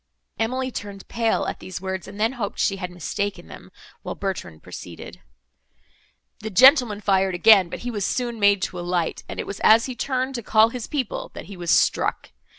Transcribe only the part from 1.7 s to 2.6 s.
words, and then hoped